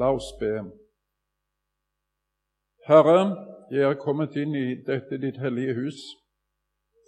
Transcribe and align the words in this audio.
La 0.00 0.14
oss 0.16 0.32
be. 0.40 0.50
Herre, 2.88 3.18
jeg 3.70 3.84
er 3.84 3.98
kommet 4.00 4.36
inn 4.40 4.54
i 4.56 4.78
dette 4.86 5.18
ditt 5.20 5.36
hellige 5.42 5.74
hus 5.76 5.98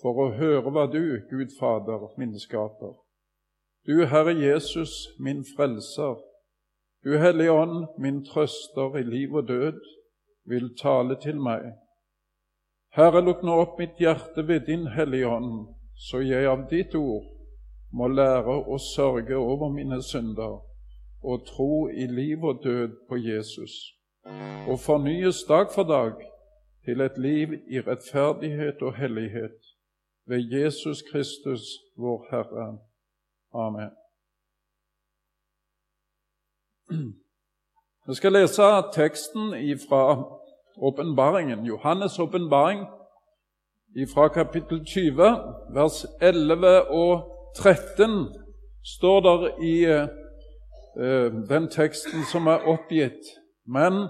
for 0.03 0.19
å 0.21 0.27
høre 0.37 0.69
hva 0.75 0.85
du, 0.93 1.01
Gud 1.31 1.55
Fader, 1.57 2.05
min 2.21 2.35
skaper. 2.43 2.93
Du, 3.89 3.95
Herre 4.11 4.35
Jesus, 4.37 4.93
min 5.19 5.41
frelser. 5.55 6.19
Du, 7.05 7.17
Hellige 7.19 7.55
Ånd, 7.63 7.87
min 7.99 8.21
trøster 8.27 8.99
i 9.01 9.05
liv 9.07 9.39
og 9.41 9.49
død, 9.49 9.79
vil 10.53 10.69
tale 10.83 11.17
til 11.23 11.41
meg. 11.41 11.65
Herre, 12.99 13.23
lukk 13.25 13.41
nå 13.47 13.57
opp 13.63 13.81
mitt 13.81 13.97
hjerte 14.03 14.45
ved 14.51 14.69
din 14.69 14.85
Hellige 14.99 15.31
Ånd, 15.33 15.65
så 16.11 16.21
jeg 16.21 16.51
av 16.51 16.69
ditt 16.71 16.99
ord 16.99 17.25
må 17.97 18.11
lære 18.13 18.59
å 18.69 18.79
sørge 18.93 19.39
over 19.39 19.73
mine 19.73 20.03
synder 20.05 20.61
og 21.25 21.47
tro 21.47 21.89
i 21.89 22.07
liv 22.07 22.45
og 22.45 22.61
død 22.65 22.89
på 23.09 23.17
Jesus, 23.17 23.71
og 24.69 24.79
fornyes 24.79 25.45
dag 25.49 25.67
for 25.75 25.83
dag 25.83 26.13
til 26.85 27.01
et 27.01 27.19
liv 27.19 27.49
i 27.53 27.81
rettferdighet 27.81 28.83
og 28.83 28.97
hellighet 28.97 29.59
ved 30.27 30.41
Jesus 30.53 31.03
Kristus, 31.13 31.61
vår 31.97 32.27
Herre. 32.31 32.79
Amen. 33.55 33.91
Jeg 38.07 38.17
skal 38.17 38.33
lese 38.33 38.63
teksten 38.93 39.55
fra 39.89 40.03
åpenbaringen, 40.77 41.59
Johannes' 41.67 42.23
åpenbaring, 42.23 42.81
fra 44.15 44.29
kapittel 44.29 44.85
20, 44.85 45.23
vers 45.75 46.07
11 46.23 46.91
og 46.91 47.13
13, 47.57 48.11
står 48.85 49.21
der 49.21 49.63
i 49.63 49.75
den 50.95 51.69
teksten 51.73 52.25
som 52.29 52.47
er 52.47 52.67
oppgitt. 52.69 53.31
Men 53.67 54.09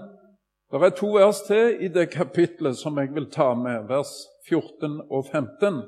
det 0.73 0.81
er 0.81 0.95
to 0.97 1.13
vers 1.15 1.41
til 1.47 1.77
i 1.85 1.87
det 1.87 2.09
kapitlet 2.09 2.77
som 2.77 2.97
jeg 2.97 3.13
vil 3.13 3.29
ta 3.31 3.53
med, 3.53 3.85
vers 3.87 4.09
14 4.49 5.01
og 5.09 5.25
15. 5.31 5.83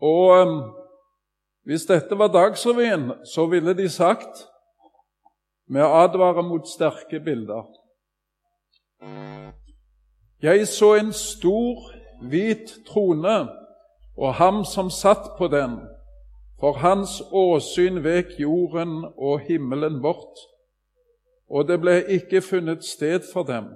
Og 0.00 0.40
eh, 0.40 0.52
hvis 1.66 1.88
dette 1.90 2.18
var 2.18 2.28
Dagsrevyen, 2.32 3.12
så 3.24 3.46
ville 3.46 3.74
de 3.74 3.88
sagt 3.88 4.46
vi 5.68 5.78
advarer 5.78 6.42
mot 6.42 6.68
sterke 6.68 7.20
bilder. 7.20 7.66
Jeg 10.42 10.68
så 10.68 10.94
en 10.94 11.12
stor, 11.12 11.90
hvit 12.22 12.72
trone 12.86 13.48
og 14.16 14.34
ham 14.34 14.64
som 14.64 14.90
satt 14.90 15.34
på 15.38 15.48
den. 15.48 15.76
For 16.60 16.72
hans 16.82 17.20
åsyn 17.30 18.02
vek 18.02 18.34
jorden 18.40 19.04
og 19.16 19.44
himmelen 19.46 20.00
bort, 20.02 20.40
og 21.48 21.68
det 21.68 21.78
ble 21.80 22.00
ikke 22.18 22.42
funnet 22.42 22.84
sted 22.84 23.22
for 23.32 23.46
dem. 23.46 23.70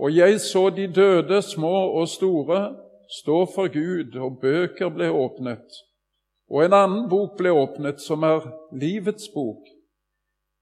Og 0.00 0.12
jeg 0.16 0.40
så 0.40 0.68
de 0.70 0.86
døde, 0.86 1.42
små 1.42 1.72
og 2.00 2.08
store, 2.08 2.76
stå 3.20 3.46
for 3.54 3.72
Gud, 3.72 4.16
og 4.20 4.38
bøker 4.40 4.88
ble 4.88 5.10
åpnet. 5.10 5.80
Og 6.50 6.64
en 6.64 6.74
annen 6.76 7.08
bok 7.08 7.36
ble 7.38 7.52
åpnet, 7.52 8.00
som 8.00 8.22
er 8.22 8.44
livets 8.72 9.28
bok. 9.34 9.64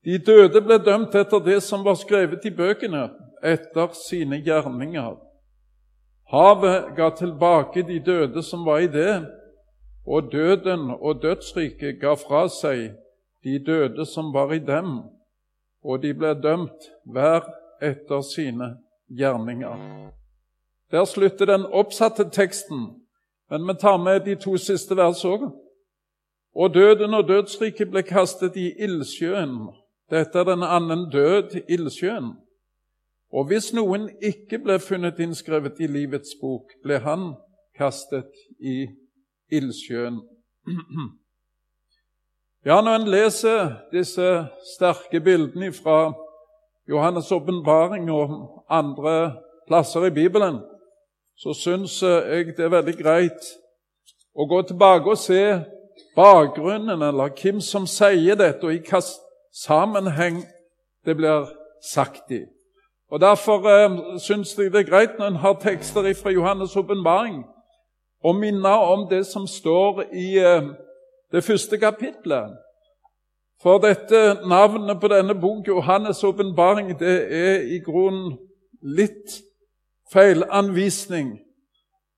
De 0.05 0.19
døde 0.19 0.63
ble 0.63 0.79
dømt 0.79 1.15
etter 1.19 1.43
det 1.45 1.61
som 1.63 1.85
var 1.85 1.99
skrevet 1.99 2.47
i 2.47 2.55
bøkene, 2.55 3.09
etter 3.43 3.93
sine 3.97 4.39
gjerninger. 4.43 5.17
Havet 6.31 6.95
ga 6.97 7.11
tilbake 7.17 7.83
de 7.89 7.99
døde 8.05 8.43
som 8.43 8.65
var 8.67 8.85
i 8.85 8.91
det, 8.93 9.23
og 10.09 10.33
døden 10.33 10.91
og 10.91 11.23
dødsriket 11.23 12.01
ga 12.01 12.15
fra 12.17 12.47
seg 12.49 12.95
de 13.45 13.59
døde 13.67 14.07
som 14.07 14.33
var 14.33 14.53
i 14.53 14.59
dem, 14.59 15.03
og 15.85 16.03
de 16.03 16.15
ble 16.15 16.33
dømt 16.43 16.87
hver 17.05 17.45
etter 17.85 18.21
sine 18.25 18.71
gjerninger. 19.19 19.77
Der 20.91 21.05
slutter 21.05 21.47
den 21.47 21.67
oppsatte 21.67 22.25
teksten, 22.33 22.87
men 23.51 23.69
vi 23.69 23.75
tar 23.81 23.97
med 23.97 24.21
de 24.25 24.35
to 24.35 24.57
siste 24.57 24.97
vers 24.97 25.25
òg. 25.25 25.51
Og 26.55 26.75
døden 26.75 27.15
og 27.15 27.29
dødsriket 27.29 27.91
ble 27.91 28.03
kastet 28.03 28.57
i 28.57 28.73
ildsjøen. 28.81 29.59
Dette 30.11 30.39
er 30.39 30.45
den 30.45 30.65
annen 30.65 31.11
død, 31.13 31.61
ildsjøen. 31.69 32.33
Og 33.33 33.45
hvis 33.47 33.75
noen 33.77 34.09
ikke 34.25 34.59
ble 34.65 34.79
funnet 34.81 35.21
innskrevet 35.21 35.81
i 35.81 35.87
livets 35.87 36.33
bok, 36.41 36.73
ble 36.83 36.99
han 37.05 37.35
kastet 37.77 38.33
i 38.59 38.73
ildsjøen 38.73 39.05
ildsjøen. 39.51 40.21
Ja, 42.65 42.81
når 42.81 42.95
en 42.95 43.09
leser 43.09 43.71
disse 43.93 44.47
sterke 44.75 45.21
bildene 45.21 45.73
fra 45.73 46.13
Johannes' 46.91 47.33
åpenbaring 47.35 48.11
og 48.11 48.65
andre 48.71 49.37
plasser 49.69 50.05
i 50.05 50.11
Bibelen, 50.11 50.61
så 51.37 51.55
syns 51.55 52.03
jeg 52.03 52.47
det 52.57 52.65
er 52.65 52.75
veldig 52.75 52.97
greit 52.99 53.51
å 54.35 54.47
gå 54.49 54.63
tilbake 54.63 55.11
og 55.11 55.19
se 55.19 55.43
bakgrunnen, 56.17 57.03
eller 57.03 57.35
hvem 57.43 57.61
som 57.61 57.87
sier 57.87 58.37
dette, 58.39 58.67
og 58.67 58.75
i 58.75 58.81
hvilken 58.83 59.03
sammenheng 59.55 60.43
det 61.07 61.17
blir 61.17 61.47
sagt 61.93 62.31
i. 62.31 62.43
Og 63.11 63.21
Derfor 63.21 63.65
eh, 63.71 64.19
syns 64.21 64.59
jeg 64.59 64.73
det 64.73 64.83
er 64.83 64.91
greit 64.91 65.19
når 65.19 65.27
en 65.27 65.43
har 65.45 65.57
tekster 65.63 66.13
fra 66.15 66.31
Johannes' 66.35 66.77
åpenbaring, 66.77 67.45
og 68.25 68.37
minne 68.37 68.69
om 68.69 69.09
det 69.11 69.27
som 69.27 69.47
står 69.47 70.03
i 70.13 70.39
eh, 70.39 70.63
det 71.33 71.45
første 71.45 71.79
kapitlet. 71.79 72.57
For 73.63 73.79
dette 73.79 74.39
navnet 74.47 75.01
på 75.01 75.09
denne 75.09 75.35
bok, 75.35 75.69
Johannes' 75.69 76.27
åpenbaring, 76.27 76.99
det 76.99 77.17
er 77.35 77.61
i 77.61 77.79
grunnen 77.83 78.39
litt 78.83 79.43
feilanvisning. 80.13 81.39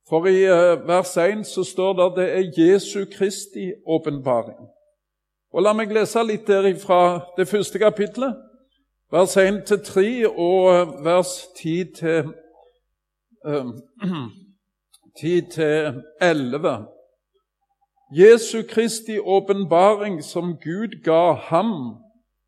For 0.09 0.27
i 0.27 0.43
eh, 0.44 0.89
vers 0.89 1.16
1 1.16 1.47
så 1.47 1.65
står 1.65 1.93
det 1.93 2.05
at 2.05 2.19
det 2.19 2.28
er 2.37 2.53
Jesu 2.59 3.05
Kristi 3.12 3.72
åpenbaring. 3.87 4.69
Og 5.53 5.62
La 5.62 5.72
meg 5.75 5.93
lese 5.94 6.22
litt 6.22 6.47
der 6.47 6.69
fra 6.78 7.21
det 7.37 7.49
første 7.49 7.78
kapitlet, 7.78 8.37
vers 9.12 9.37
1 9.37 9.65
3 9.87 10.28
og 10.28 10.75
eh, 10.75 10.94
vers 11.05 11.34
10 11.56 11.84
til 11.94 12.33
uh, 15.16 15.94
10-11. 16.21 16.87
Jesu 18.12 18.62
Kristi 18.62 19.19
åpenbaring 19.19 20.22
som 20.22 20.56
Gud 20.56 21.03
ga 21.04 21.32
ham 21.32 21.97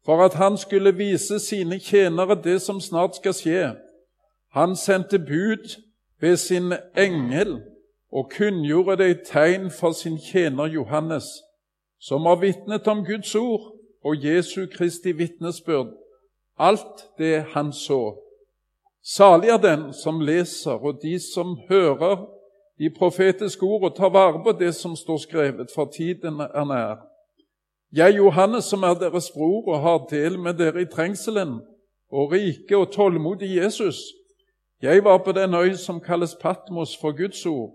for 0.04 0.24
at 0.24 0.34
han 0.34 0.56
skulle 0.58 0.96
vise 0.96 1.38
sine 1.38 1.78
tjenere 1.78 2.42
det 2.44 2.62
som 2.62 2.80
snart 2.80 3.16
skal 3.16 3.34
skje. 3.34 3.74
Han 4.52 4.76
sendte 4.76 5.18
bud 5.18 5.82
ved 6.20 6.36
sin 6.36 6.72
engel 6.96 7.60
og 8.12 8.30
kunngjorde 8.36 8.96
det 8.96 9.10
i 9.10 9.24
tegn 9.24 9.70
for 9.70 9.92
sin 9.92 10.18
tjener 10.18 10.66
Johannes, 10.66 11.24
som 12.00 12.26
har 12.26 12.34
vitnet 12.34 12.88
om 12.88 13.04
Guds 13.04 13.34
ord 13.34 13.72
og 14.04 14.24
Jesu 14.24 14.66
Kristi 14.66 15.12
vitnesbyrd, 15.12 15.94
alt 16.58 17.06
det 17.18 17.44
han 17.54 17.72
så. 17.72 18.18
Salig 19.16 19.48
er 19.48 19.56
den 19.56 19.92
som 19.92 20.20
leser, 20.20 20.72
og 20.72 21.02
de 21.02 21.18
som 21.34 21.58
hører 21.68 22.26
de 22.82 22.90
profetiske 22.90 23.62
ord 23.62 23.84
og 23.86 23.96
ta 23.96 24.08
vare 24.10 24.40
på 24.42 24.52
det 24.58 24.72
som 24.74 24.96
står 24.98 25.20
skrevet, 25.22 25.70
for 25.74 25.86
tiden 25.94 26.40
er 26.42 26.64
nær. 26.66 26.96
Jeg, 27.92 28.16
Johannes, 28.16 28.64
som 28.64 28.82
er 28.82 28.96
deres 28.98 29.30
bror 29.30 29.68
og 29.68 29.80
har 29.80 30.00
del 30.10 30.38
med 30.38 30.58
dere 30.58 30.82
i 30.82 30.88
trengselen 30.90 31.60
og 32.10 32.32
rike 32.32 32.76
og 32.76 32.90
tålmodig 32.90 33.54
Jesus, 33.56 34.00
jeg 34.82 35.04
var 35.04 35.22
på 35.22 35.32
den 35.32 35.54
øy 35.54 35.76
som 35.78 36.00
kalles 36.00 36.34
Patmos 36.42 36.96
for 37.00 37.14
Guds 37.14 37.46
ord 37.46 37.70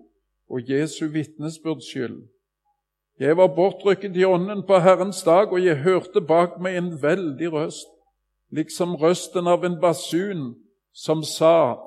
og 0.49 0.69
Jesu 0.69 1.07
vitnesbyrds 1.07 1.87
skyld. 1.87 2.27
Jeg 3.19 3.37
var 3.37 3.55
bortrykket 3.55 4.17
i 4.17 4.25
ånden 4.25 4.63
på 4.67 4.79
Herrens 4.79 5.23
dag, 5.23 5.47
og 5.51 5.65
jeg 5.65 5.75
hørte 5.87 6.21
bak 6.21 6.59
meg 6.59 6.77
en 6.77 6.91
veldig 7.01 7.53
røst, 7.53 7.87
liksom 8.51 8.95
røsten 8.95 9.47
av 9.47 9.63
en 9.63 9.79
basun, 9.81 10.55
som 10.93 11.23
sa:" 11.23 11.77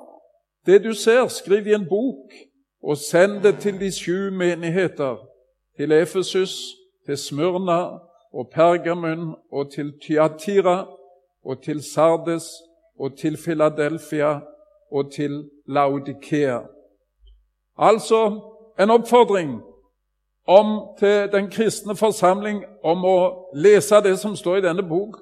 Det 0.65 0.83
du 0.83 0.93
ser, 0.93 1.27
skriv 1.27 1.67
i 1.67 1.73
en 1.73 1.85
bok 1.89 2.50
og 2.83 2.97
send 2.97 3.41
det 3.43 3.59
til 3.59 3.79
de 3.79 3.91
sju 3.91 4.31
menigheter, 4.31 5.17
til 5.77 5.91
Efesus, 5.91 6.75
til 7.05 7.17
Smyrna 7.17 7.81
og 8.33 8.49
Pergamun 8.53 9.35
og 9.51 9.71
til 9.71 9.93
Tyatira 10.01 10.87
og 11.43 11.63
til 11.63 11.83
Sardes 11.83 12.43
og 12.99 13.17
til 13.17 13.37
Filadelfia 13.37 14.39
og 14.91 15.11
til 15.11 15.49
Laudikea. 15.67 16.59
Altså 17.77 18.41
en 18.79 18.89
oppfordring 18.89 19.61
om 20.47 20.97
til 20.99 21.29
den 21.31 21.51
kristne 21.51 21.95
forsamling 21.95 22.63
om 22.83 23.05
å 23.05 23.17
lese 23.55 24.01
det 24.03 24.17
som 24.19 24.35
står 24.35 24.57
i 24.57 24.65
denne 24.65 24.83
bok, 24.83 25.21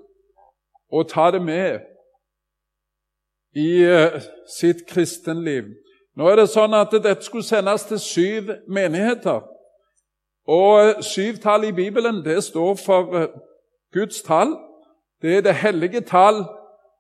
og 0.92 1.10
ta 1.10 1.30
det 1.32 1.42
med 1.42 1.80
i 3.56 3.70
uh, 3.86 4.22
sitt 4.60 4.86
kristenliv. 4.88 5.64
Nå 6.20 6.28
er 6.28 6.42
det 6.42 6.50
sånn 6.52 6.76
at 6.76 6.92
dette 6.92 7.24
skulle 7.24 7.48
sendes 7.48 7.86
til 7.88 8.00
syv 8.04 8.54
menigheter. 8.68 9.40
Og 10.50 11.04
syvtallet 11.06 11.72
i 11.72 11.78
Bibelen 11.78 12.24
det 12.26 12.42
står 12.44 12.76
for 12.76 13.16
eh, 13.16 13.30
Guds 13.94 14.22
tall. 14.26 14.58
Det 15.22 15.38
er 15.38 15.46
det 15.46 15.56
hellige 15.62 16.02
tall 16.02 16.44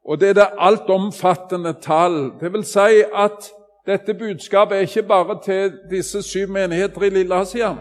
og 0.10 0.20
det 0.20 0.30
er 0.30 0.34
det 0.34 0.50
altomfattende 0.58 1.74
tall. 1.82 2.32
Det 2.40 2.54
vil 2.54 2.64
si 2.64 3.04
at 3.16 3.52
dette 3.86 4.14
budskapet 4.14 4.78
er 4.78 4.82
ikke 4.82 5.04
bare 5.04 5.40
til 5.44 5.74
disse 5.90 6.22
syv 6.22 6.48
menigheter 6.48 7.02
i 7.02 7.10
Lilleasia, 7.10 7.76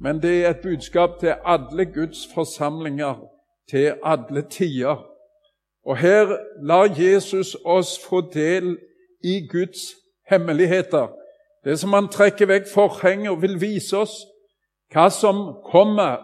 men 0.00 0.22
det 0.22 0.44
er 0.44 0.50
et 0.50 0.62
budskap 0.62 1.20
til 1.20 1.34
alle 1.44 1.84
Guds 1.84 2.18
forsamlinger, 2.34 3.14
til 3.70 3.94
alle 4.04 4.42
tider. 4.42 5.06
Og 5.86 5.96
her 5.96 6.36
lar 6.62 6.94
Jesus 6.98 7.56
oss 7.64 7.98
få 8.08 8.20
del 8.20 8.78
i 9.24 9.48
Guds 9.52 9.99
hemmeligheter. 10.30 11.10
Det 11.64 11.78
som 11.78 11.92
han 11.92 12.08
trekker 12.08 12.48
vekk 12.48 12.68
forhenget 12.72 13.30
og 13.30 13.42
vil 13.42 13.60
vise 13.60 13.98
oss 13.98 14.22
hva 14.90 15.06
som 15.12 15.42
kommer, 15.70 16.18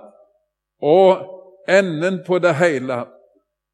og 0.83 1.37
enden 1.69 2.21
på 2.27 2.39
det 2.39 2.55
hele. 2.55 3.05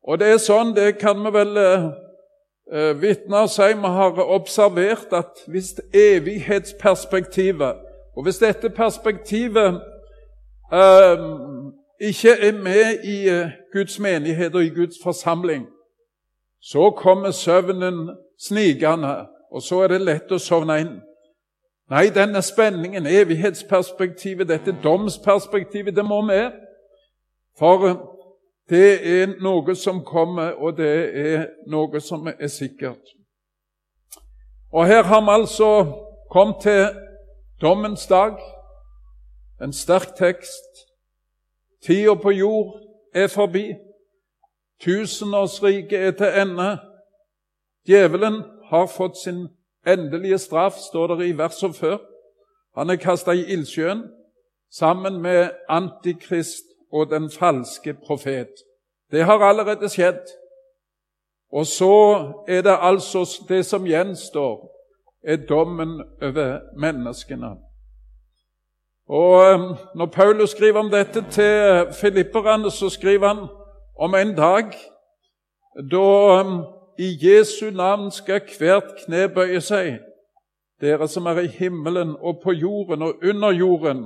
Og 0.03 0.19
det 0.19 0.29
er 0.33 0.41
sånn, 0.43 0.75
det 0.77 0.99
kan 1.01 1.23
vi 1.25 1.33
vel 1.33 1.59
eh, 1.63 1.87
vitne 3.01 3.45
og 3.47 3.51
si, 3.53 3.69
vi 3.73 3.93
har 3.97 4.21
observert 4.23 5.15
at 5.17 5.45
hvis 5.47 5.75
evighetsperspektivet 5.95 7.89
Og 8.13 8.23
hvis 8.23 8.43
dette 8.43 8.69
perspektivet 8.69 9.81
eh, 10.73 11.23
ikke 12.01 12.33
er 12.49 12.53
med 12.53 13.05
i 13.05 13.29
eh, 13.29 13.55
Guds 13.73 13.99
menighet 13.99 14.55
og 14.55 14.65
i 14.65 14.69
Guds 14.69 14.97
forsamling, 15.03 15.67
så 16.61 16.91
kommer 16.91 17.31
søvnen 17.31 18.11
snikende, 18.39 19.27
og 19.53 19.63
så 19.63 19.83
er 19.85 19.93
det 19.93 20.01
lett 20.01 20.33
å 20.33 20.41
sovne 20.41 20.79
inn. 20.81 20.93
Nei, 21.93 22.09
denne 22.15 22.41
spenningen, 22.43 23.07
evighetsperspektivet, 23.07 24.49
dette 24.49 24.73
domsperspektivet, 24.83 25.97
det 25.97 26.05
må 26.05 26.23
med. 26.25 26.53
For 27.59 27.85
det 28.71 28.93
er 29.05 29.35
noe 29.45 29.75
som 29.77 30.01
kommer, 30.05 30.55
og 30.57 30.77
det 30.79 30.95
er 31.27 31.45
noe 31.69 32.01
som 32.01 32.31
er 32.33 32.49
sikkert. 32.49 33.13
Og 34.73 34.87
her 34.87 35.03
har 35.03 35.21
vi 35.21 35.35
altså 35.35 35.69
kommet 36.31 36.63
til 36.63 36.87
dommens 37.61 38.07
dag. 38.07 38.41
En 39.63 39.73
sterk 39.73 40.17
tekst. 40.17 40.87
Tida 41.85 42.15
på 42.15 42.31
jord 42.31 42.81
er 43.15 43.29
forbi. 43.29 43.75
Tusenårsriket 44.81 45.99
er 46.07 46.11
til 46.11 46.41
ende. 46.41 46.79
Djevelen 47.87 48.43
har 48.73 48.87
fått 48.89 49.19
sin 49.21 49.49
endelige 49.87 50.39
straff, 50.39 50.75
står 50.89 51.15
det 51.15 51.29
i 51.29 51.39
verset 51.39 51.77
før. 51.77 51.99
Han 52.77 52.91
er 52.91 52.97
kasta 52.97 53.35
i 53.37 53.45
ildsjøen 53.53 54.03
sammen 54.73 55.21
med 55.23 55.51
Antikrist 55.69 56.65
og 56.93 57.11
den 57.11 57.31
falske 57.31 57.95
profet. 57.95 58.53
Det 59.11 59.25
har 59.25 59.45
allerede 59.45 59.89
skjedd. 59.89 60.25
Og 61.53 61.67
så 61.67 61.97
er 62.49 62.63
det 62.63 62.79
altså 62.81 63.27
det 63.49 63.67
som 63.67 63.85
gjenstår, 63.85 64.69
er 65.25 65.37
dommen 65.37 66.01
over 66.23 66.61
menneskene. 66.81 67.51
Og 69.09 69.55
um, 69.55 69.77
Når 69.95 70.07
Paulus 70.07 70.51
skriver 70.51 70.79
om 70.79 70.91
dette 70.91 71.25
til 71.31 71.87
filipperne, 72.01 72.71
så 72.71 72.89
skriver 72.89 73.29
han 73.29 73.49
om 73.99 74.15
en 74.15 74.37
dag 74.37 74.65
da 75.91 76.41
um, 76.41 76.65
i 77.03 77.19
Jesu 77.27 77.71
navn 77.71 78.11
skal 78.11 78.43
hvert 78.59 78.91
kne 79.01 79.27
bøye 79.35 79.61
seg, 79.61 79.97
dere 80.81 81.09
som 81.11 81.27
er 81.27 81.41
i 81.43 81.49
himmelen 81.51 82.13
og 82.19 82.43
på 82.45 82.53
jorden 82.55 83.03
og 83.03 83.25
under 83.29 83.51
jorden, 83.51 84.05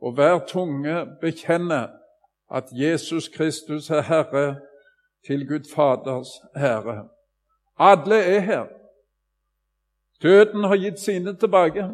og 0.00 0.14
hver 0.16 0.38
tunge 0.48 0.94
bekjenne 1.20 1.82
at 2.50 2.70
Jesus 2.72 3.28
Kristus 3.28 3.90
er 3.90 4.00
Herre 4.08 4.60
til 5.26 5.44
Gud 5.48 5.68
Faders 5.74 6.30
Herre. 6.56 7.08
Alle 7.78 8.14
er 8.14 8.40
her. 8.40 8.64
Døden 10.22 10.64
har 10.64 10.76
gitt 10.76 11.00
sine 11.00 11.36
tilbake. 11.36 11.90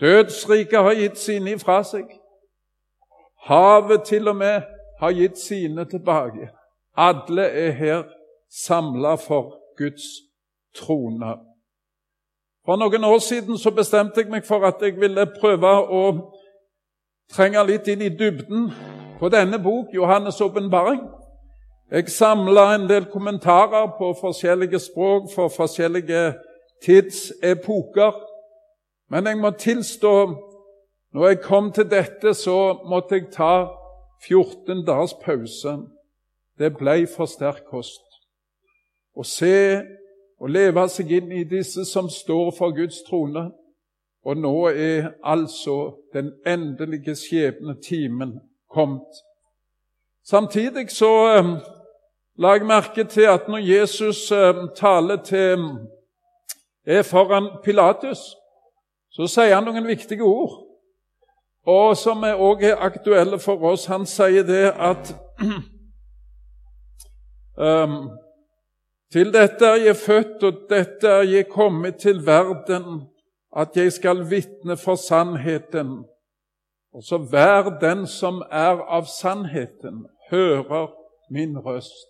Dødsriket 0.00 0.78
har 0.78 0.94
gitt 0.94 1.18
sine 1.18 1.56
ifra 1.56 1.82
seg. 1.82 2.06
Havet 3.48 4.04
til 4.06 4.28
og 4.28 4.36
med 4.36 4.62
har 5.00 5.12
gitt 5.12 5.38
sine 5.38 5.84
tilbake. 5.84 6.50
Alle 6.96 7.42
er 7.42 7.70
her 7.70 8.17
samla 8.50 9.14
for 9.14 9.54
Guds 9.76 10.04
trone. 10.74 11.36
For 12.64 12.76
noen 12.76 13.04
år 13.04 13.18
siden 13.18 13.58
så 13.58 13.70
bestemte 13.70 14.20
jeg 14.20 14.30
meg 14.30 14.44
for 14.46 14.64
at 14.68 14.82
jeg 14.82 14.98
ville 15.00 15.24
prøve 15.40 15.70
å 15.88 16.02
trenge 17.32 17.62
litt 17.64 17.88
inn 17.88 18.02
i 18.04 18.12
dybden 18.12 18.68
på 19.18 19.30
denne 19.32 19.58
bok, 19.58 19.94
Johannes' 19.94 20.40
åpenbaring. 20.44 21.00
Jeg 21.90 22.10
samla 22.12 22.74
en 22.74 22.88
del 22.88 23.06
kommentarer 23.08 23.88
på 23.98 24.12
forskjellige 24.20 24.78
språk 24.78 25.30
for 25.34 25.48
forskjellige 25.48 26.34
tidsepoker. 26.84 28.12
Men 29.10 29.26
jeg 29.26 29.38
må 29.40 29.50
tilstå 29.50 30.14
når 31.16 31.28
jeg 31.28 31.40
kom 31.40 31.72
til 31.72 31.88
dette, 31.90 32.34
så 32.34 32.82
måtte 32.84 33.16
jeg 33.16 33.30
ta 33.32 33.70
14 34.28 34.84
dagers 34.84 35.14
pause. 35.24 35.78
Det 36.58 36.74
ble 36.76 37.06
for 37.16 37.24
sterk 37.24 37.64
kost. 37.70 38.07
Å 39.18 39.24
se 39.26 39.82
og 40.38 40.50
leve 40.54 40.84
seg 40.88 41.10
inn 41.16 41.32
i 41.34 41.44
disse 41.48 41.84
som 41.84 42.06
står 42.10 42.52
for 42.58 42.74
Guds 42.76 43.02
trone. 43.08 43.48
Og 44.24 44.36
nå 44.36 44.54
er 44.68 45.12
altså 45.24 45.96
den 46.14 46.32
endelige 46.46 47.16
skjebnetimen 47.16 48.38
kommet. 48.70 49.22
Samtidig 50.26 50.90
så 50.90 51.38
um, 51.38 51.56
la 52.38 52.52
jeg 52.54 52.66
merke 52.66 53.04
til 53.04 53.30
at 53.30 53.48
når 53.48 53.58
Jesus 53.58 54.32
um, 54.32 54.68
taler 54.76 55.22
til 55.24 55.64
er 56.86 57.02
foran 57.02 57.48
Pilatus, 57.64 58.18
så 59.10 59.26
sier 59.26 59.54
han 59.54 59.64
noen 59.64 59.86
viktige 59.86 60.24
ord, 60.24 60.54
og 61.66 61.96
som 61.96 62.22
òg 62.24 62.62
er 62.64 62.80
aktuelle 62.80 63.38
for 63.38 63.64
oss. 63.72 63.88
Han 63.90 64.06
sier 64.06 64.46
det 64.46 64.70
at 64.72 65.10
um, 67.58 68.10
Til 69.12 69.32
dette 69.32 69.66
er 69.66 69.74
jeg 69.74 69.96
født, 69.96 70.42
og 70.42 70.52
dette 70.70 71.08
er 71.08 71.22
jeg 71.22 71.48
kommet 71.48 71.96
til 71.96 72.26
verden, 72.26 73.08
at 73.56 73.68
jeg 73.76 73.92
skal 73.92 74.30
vitne 74.30 74.76
for 74.76 74.94
sannheten. 74.94 76.04
Og 76.92 77.02
så 77.02 77.18
hver 77.18 77.78
den 77.78 78.06
som 78.06 78.42
er 78.50 78.82
av 78.84 79.04
sannheten, 79.04 80.06
hører 80.30 80.92
min 81.30 81.58
røst. 81.58 82.08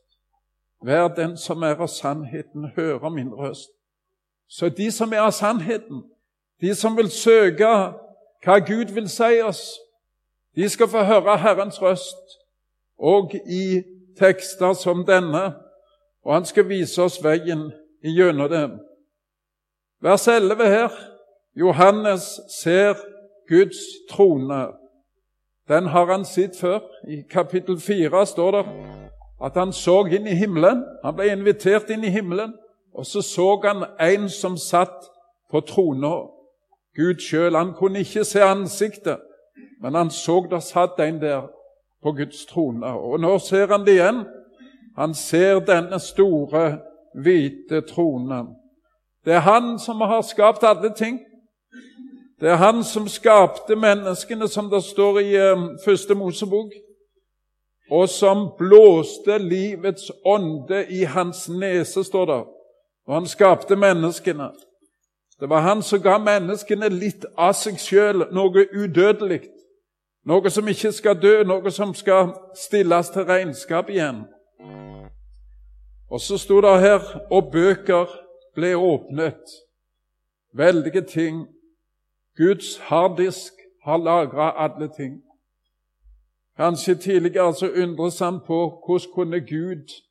Hver 0.83 1.09
den 1.09 1.37
som 1.37 1.63
er 1.63 1.79
av 1.79 1.87
sannheten, 1.87 2.71
hører 2.77 3.09
min 3.09 3.35
røst. 3.35 3.71
Så 4.49 4.69
de 4.69 4.91
som 4.91 5.13
er 5.13 5.21
av 5.21 5.31
sannheten, 5.31 6.03
de 6.61 6.75
som 6.75 6.97
vil 6.97 7.11
søke 7.11 7.69
hva 8.45 8.59
Gud 8.59 8.95
vil 8.95 9.09
si 9.11 9.39
oss, 9.45 9.79
de 10.57 10.69
skal 10.69 10.89
få 10.89 11.03
høre 11.07 11.37
Herrens 11.39 11.83
røst, 11.83 12.39
og 12.99 13.35
i 13.47 13.83
tekster 14.19 14.73
som 14.73 15.05
denne, 15.07 15.53
og 16.29 16.35
han 16.35 16.45
skal 16.45 16.69
vise 16.69 17.01
oss 17.03 17.23
veien 17.25 17.71
gjennom 18.05 18.51
dem. 18.53 18.73
Vers 20.05 20.27
11 20.29 20.67
her. 20.69 20.93
Johannes 21.57 22.41
ser 22.61 23.01
Guds 23.49 23.79
trone. 24.11 24.67
Den 25.69 25.87
har 25.87 26.13
han 26.13 26.25
sett 26.25 26.59
før. 26.61 26.81
I 27.09 27.23
kapittel 27.31 27.81
4 27.81 28.27
står 28.27 28.51
det 28.51 28.65
at 29.45 29.57
han 29.57 29.73
så 29.73 30.05
inn 30.05 30.27
i 30.27 30.37
himmelen. 30.37 30.85
Han 31.05 31.17
ble 31.17 31.33
invitert 31.33 31.89
inn 31.91 32.05
i 32.05 32.13
himmelen, 32.13 32.53
og 32.93 33.07
så 33.07 33.23
så 33.23 33.49
han 33.65 33.87
en 33.97 34.29
som 34.29 34.57
satt 34.61 35.09
på 35.51 35.61
trona. 35.65 36.27
Gud 36.97 37.25
sjøl. 37.25 37.57
Han 37.57 37.73
kunne 37.73 38.05
ikke 38.05 38.25
se 38.25 38.43
ansiktet, 38.45 39.17
men 39.81 39.95
han 39.95 40.11
så 40.11 40.43
det 40.51 40.63
satt 40.63 41.01
en 41.01 41.23
der 41.23 41.49
på 42.03 42.13
Guds 42.13 42.45
trone. 42.47 42.87
Og 42.87 43.21
nå 43.21 43.39
ser 43.39 43.73
han 43.73 43.87
det 43.87 43.97
igjen. 43.97 44.27
Han 44.99 45.15
ser 45.15 45.61
denne 45.61 46.01
store, 46.01 46.79
hvite 47.15 47.81
tronen. 47.87 48.47
Det 49.25 49.33
er 49.33 49.45
han 49.47 49.79
som 49.79 50.01
har 50.01 50.23
skapt 50.23 50.65
alle 50.67 50.91
ting. 50.97 51.21
Det 52.41 52.51
er 52.51 52.55
han 52.55 52.85
som 52.85 53.09
skapte 53.09 53.77
menneskene, 53.77 54.49
som 54.49 54.71
det 54.71 54.85
står 54.85 55.19
i 55.19 55.53
um, 55.53 55.69
første 55.85 56.15
Mosebok, 56.15 56.71
og 57.91 58.09
som 58.09 58.49
blåste 58.59 59.39
livets 59.39 60.11
ånde 60.25 60.85
i 60.91 61.05
hans 61.05 61.49
nese, 61.49 62.05
står 62.05 62.27
det, 62.27 62.43
og 63.07 63.15
han 63.15 63.27
skapte 63.27 63.77
menneskene. 63.77 64.51
Det 65.41 65.51
var 65.51 65.61
han 65.61 65.83
som 65.83 66.03
ga 66.03 66.19
menneskene 66.19 66.89
litt 66.89 67.27
av 67.39 67.55
seg 67.55 67.79
sjøl, 67.79 68.27
noe 68.35 68.67
udødelig. 68.75 69.45
Noe 70.27 70.51
som 70.51 70.67
ikke 70.69 70.91
skal 70.93 71.21
dø, 71.23 71.43
noe 71.47 71.71
som 71.71 71.95
skal 71.95 72.35
stilles 72.59 73.11
til 73.15 73.25
regnskap 73.25 73.91
igjen. 73.91 74.25
Og 76.11 76.21
så 76.21 76.39
sto 76.39 76.61
det 76.61 76.81
her 76.81 77.01
og 77.31 77.53
bøker 77.53 78.07
ble 78.55 78.75
åpnet. 78.77 79.45
Veldige 80.53 81.03
ting. 81.03 81.47
Guds 82.37 82.79
harddisk 82.79 83.53
har 83.85 83.97
lagra 83.97 84.65
alle 84.65 84.89
ting. 84.97 85.23
Kanskje 86.57 86.95
tidligere 86.95 87.55
så 87.55 87.71
undres 87.83 88.19
han 88.19 88.41
på 88.47 88.83
hvordan 88.87 89.13
kunne 89.15 89.41
Gud 89.41 90.03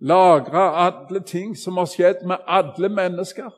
lagre 0.00 0.76
alle 0.76 1.20
ting 1.20 1.56
som 1.56 1.76
har 1.76 1.86
skjedd 1.86 2.26
med 2.26 2.36
alle 2.46 2.88
mennesker. 2.88 3.50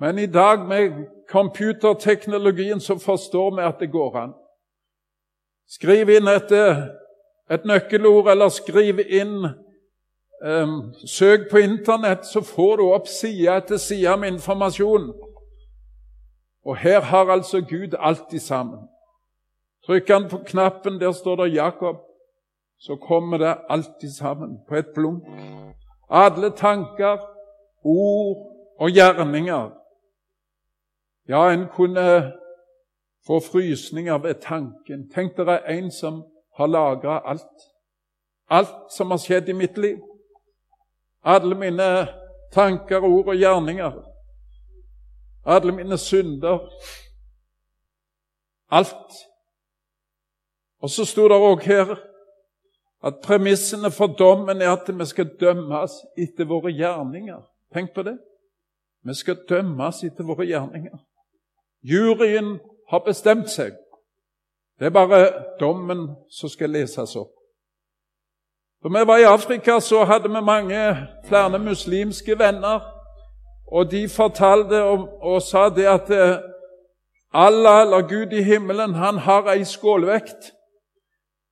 Men 0.00 0.18
i 0.18 0.26
dag, 0.26 0.68
med 0.68 1.06
computerteknologien, 1.28 2.80
så 2.80 2.98
forstår 2.98 3.54
vi 3.56 3.62
at 3.62 3.74
det 3.80 3.90
går 3.90 4.16
an. 4.16 4.32
Skriv 5.68 6.08
inn 6.08 6.28
et 6.28 6.50
et 7.50 7.64
nøkkelord, 7.64 8.30
eller 8.30 8.48
skriv 8.48 9.00
inn 9.08 9.44
eh, 10.44 10.72
Søk 11.06 11.50
på 11.50 11.58
Internett, 11.58 12.26
så 12.26 12.40
får 12.40 12.76
du 12.76 12.86
opp 12.92 13.08
side 13.08 13.56
etter 13.56 13.76
side 13.76 14.16
med 14.16 14.34
informasjon. 14.36 15.12
Og 16.64 16.76
her 16.76 17.00
har 17.00 17.30
altså 17.30 17.60
Gud 17.60 17.94
alt 17.98 18.32
i 18.32 18.38
sammen. 18.38 18.88
Trykker 19.86 20.14
han 20.14 20.28
på 20.30 20.38
knappen, 20.46 21.00
der 21.00 21.12
står 21.12 21.36
det 21.36 21.54
Jakob, 21.54 21.96
så 22.78 22.96
kommer 22.96 23.38
det 23.38 23.56
alt 23.68 24.02
i 24.02 24.10
sammen 24.18 24.58
på 24.68 24.74
et 24.74 24.86
blunk. 24.94 25.24
Alle 26.10 26.50
tanker, 26.50 27.18
ord 27.84 28.52
og 28.78 28.90
gjerninger. 28.90 29.70
Ja, 31.28 31.50
en 31.50 31.66
kunne 31.76 32.32
få 33.26 33.40
frysninger 33.40 34.18
ved 34.18 34.34
tanken. 34.34 35.10
Tenk 35.14 35.36
dere 35.36 35.70
en 35.70 35.90
som 35.90 36.24
har 36.54 36.66
lagra 36.66 37.20
alt. 37.20 37.68
Alt 38.48 38.92
som 38.92 39.10
har 39.10 39.18
skjedd 39.18 39.48
i 39.48 39.56
mitt 39.56 39.78
liv. 39.78 39.98
Alle 41.22 41.54
mine 41.54 41.88
tanker, 42.52 43.04
ord 43.04 43.32
og 43.32 43.36
gjerninger. 43.36 44.00
Alle 45.44 45.72
mine 45.72 45.98
synder. 45.98 46.66
Alt. 48.70 49.22
Og 50.82 50.90
så 50.90 51.06
sto 51.06 51.28
det 51.28 51.38
òg 51.38 51.62
her 51.66 51.94
at 53.02 53.22
premissene 53.22 53.90
for 53.90 54.14
dommen 54.18 54.62
er 54.62 54.72
at 54.72 54.90
vi 54.98 55.06
skal 55.06 55.30
dømmes 55.40 55.94
etter 56.18 56.46
våre 56.46 56.70
gjerninger. 56.70 57.40
Tenk 57.74 57.94
på 57.94 58.02
det. 58.02 58.18
Vi 59.02 59.14
skal 59.14 59.42
dømmes 59.48 60.02
etter 60.04 60.26
våre 60.26 60.46
gjerninger. 60.46 60.98
Juryen 61.82 62.58
har 62.90 63.02
bestemt 63.06 63.50
seg. 63.50 63.74
Det 64.82 64.86
er 64.86 64.90
bare 64.90 65.32
dommen 65.60 66.08
som 66.30 66.50
skal 66.50 66.72
leses 66.74 67.12
opp. 67.14 67.30
Da 68.82 68.90
vi 68.90 69.06
var 69.06 69.18
i 69.18 69.26
Afrika, 69.30 69.76
så 69.80 70.00
hadde 70.04 70.26
vi 70.28 70.40
mange 70.42 70.96
flere 71.24 71.58
muslimske 71.58 72.34
venner. 72.38 72.80
Og 73.72 73.90
de 73.90 74.08
fortalte 74.08 74.80
og, 74.82 75.04
og 75.22 75.42
sa 75.42 75.68
det 75.70 75.86
at 75.86 76.10
eh, 76.10 76.40
Allah, 77.32 77.82
eller 77.82 78.08
Gud 78.08 78.34
i 78.34 78.42
himmelen, 78.42 78.94
han 78.94 79.20
har 79.22 79.46
ei 79.52 79.62
skålvekt. 79.64 80.50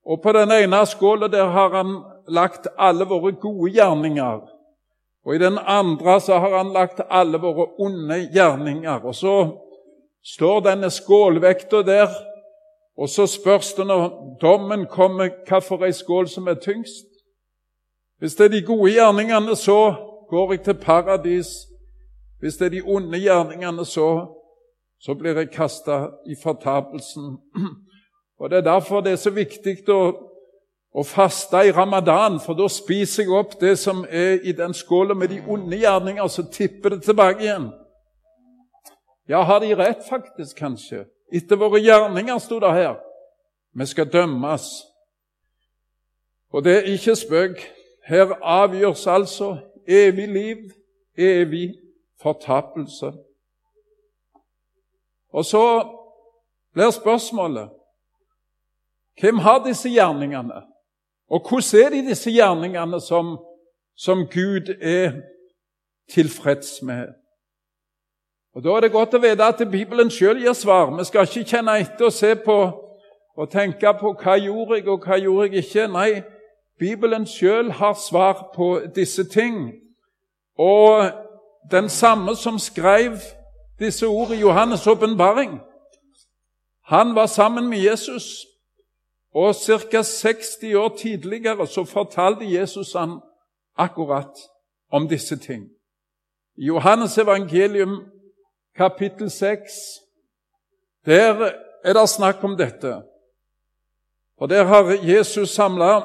Og 0.07 0.19
på 0.23 0.33
den 0.35 0.51
ene 0.51 0.81
skåla 0.87 1.29
der 1.31 1.53
har 1.55 1.71
han 1.77 1.93
lagt 2.27 2.67
alle 2.79 3.07
våre 3.07 3.31
gode 3.33 3.71
gjerninger. 3.71 4.41
Og 5.27 5.35
i 5.35 5.39
den 5.39 5.59
andre 5.59 6.19
så 6.21 6.39
har 6.43 6.57
han 6.59 6.75
lagt 6.75 7.01
alle 7.09 7.39
våre 7.39 7.69
onde 7.79 8.19
gjerninger. 8.35 9.07
Og 9.07 9.15
så 9.15 9.37
står 10.35 10.61
denne 10.67 10.91
skålvekta 10.91 11.85
der 11.87 12.11
og 13.01 13.09
så 13.09 13.27
spørs 13.27 13.73
det 13.75 13.87
når 13.87 14.37
dommen 14.41 14.87
kommer, 14.87 15.29
hvilken 15.49 15.93
skål 15.93 16.29
som 16.29 16.49
er 16.49 16.55
tyngst. 16.55 17.09
Hvis 18.19 18.35
det 18.35 18.45
er 18.45 18.49
de 18.49 18.67
gode 18.67 18.93
gjerningene, 18.93 19.57
så 19.57 19.95
går 20.29 20.53
jeg 20.53 20.63
til 20.63 20.75
paradis. 20.75 21.47
Hvis 22.41 22.55
det 22.55 22.67
er 22.67 22.69
de 22.69 22.83
onde 22.83 23.19
gjerningene, 23.19 23.85
så, 23.85 24.27
så 25.01 25.15
blir 25.15 25.39
jeg 25.39 25.51
kasta 25.51 26.07
i 26.27 26.37
fortapelsen. 26.43 27.39
Og 28.41 28.51
Det 28.51 28.59
er 28.59 28.73
derfor 28.73 29.01
det 29.01 29.13
er 29.13 29.17
så 29.17 29.31
viktig 29.31 29.89
å, 29.89 30.01
å 30.93 31.05
faste 31.05 31.57
i 31.57 31.73
ramadan, 31.73 32.37
for 32.41 32.57
da 32.57 32.69
spiser 32.69 33.23
jeg 33.23 33.33
opp 33.33 33.57
det 33.61 33.79
som 33.79 34.05
er 34.09 34.45
i 34.45 34.53
den 34.53 34.75
skåla 34.75 35.15
med 35.15 35.29
de 35.29 35.41
onde 35.49 35.77
gjerninger, 35.77 36.29
så 36.29 36.45
tipper 36.53 36.97
det 36.97 37.03
tilbake 37.03 37.45
igjen. 37.45 37.71
Ja, 39.29 39.43
har 39.43 39.61
de 39.61 39.75
rett, 39.77 40.05
faktisk, 40.09 40.57
kanskje? 40.57 41.05
Etter 41.33 41.57
våre 41.57 41.81
gjerninger, 41.81 42.39
sto 42.39 42.59
det 42.61 42.73
her. 42.75 42.95
Vi 43.75 43.87
skal 43.87 44.13
dømmes. 44.13 44.67
Og 46.51 46.65
det 46.65 46.77
er 46.77 46.93
ikke 46.93 47.17
spøk. 47.17 47.61
Her 48.07 48.35
avgjøres 48.43 49.07
altså 49.07 49.57
evig 49.89 50.29
liv, 50.29 50.57
evig 51.19 51.75
fortapelse. 52.23 53.13
Og 55.33 55.45
så 55.45 55.87
blir 56.75 56.91
spørsmålet 56.91 57.71
hvem 59.21 59.39
har 59.39 59.65
disse 59.65 59.89
gjerningene? 59.89 60.63
Og 61.31 61.49
hvordan 61.49 61.85
er 61.85 61.91
det 61.91 62.09
disse 62.09 62.31
gjerningene 62.31 63.01
som, 63.01 63.39
som 63.97 64.19
Gud 64.27 64.75
er 64.81 65.13
tilfreds 66.11 66.83
med? 66.83 67.20
Og 68.55 68.65
Da 68.65 68.69
er 68.69 68.81
det 68.81 68.93
godt 68.93 69.15
å 69.15 69.21
vite 69.23 69.47
at 69.47 69.63
Bibelen 69.71 70.11
sjøl 70.11 70.41
gir 70.43 70.53
svar. 70.53 70.91
Vi 70.99 71.05
skal 71.05 71.29
ikke 71.29 71.51
kjenne 71.53 71.79
etter 71.79 72.09
og 72.09 72.13
se 72.13 72.35
på 72.35 72.57
og 73.37 73.51
tenke 73.51 73.93
på 74.01 74.13
hva 74.21 74.35
gjorde 74.37 74.77
jeg, 74.77 74.89
og 74.89 75.07
hva 75.07 75.17
gjorde 75.17 75.47
jeg 75.49 75.65
ikke. 75.65 75.87
Nei, 75.89 76.23
Bibelen 76.79 77.27
sjøl 77.27 77.71
har 77.71 77.95
svar 77.95 78.51
på 78.55 78.81
disse 78.95 79.25
ting. 79.25 79.73
Og 80.59 81.11
den 81.71 81.89
samme 81.89 82.37
som 82.37 82.59
skrev 82.59 83.21
disse 83.79 84.07
ord 84.07 84.31
i 84.31 84.43
Johannes' 84.43 84.91
åpenbaring, 84.91 85.61
han 86.85 87.15
var 87.15 87.27
sammen 87.27 87.69
med 87.69 87.79
Jesus. 87.79 88.47
Og 89.35 89.55
ca. 89.55 90.03
60 90.03 90.75
år 90.75 90.97
tidligere 90.99 91.67
så 91.67 91.85
fortalte 91.85 92.45
Jesus 92.45 92.93
han 92.93 93.21
akkurat 93.79 94.35
om 94.91 95.09
disse 95.09 95.37
ting. 95.37 95.65
I 96.57 96.71
Johannes' 96.71 97.21
evangelium 97.21 98.03
kapittel 98.77 99.31
6. 99.31 99.73
Der 101.07 101.51
er 101.85 101.93
det 101.93 102.09
snakk 102.09 102.45
om 102.45 102.57
dette. 102.57 103.03
Og 104.37 104.49
der 104.49 104.65
har 104.65 104.97
Jesus 105.03 105.51
samla 105.51 106.01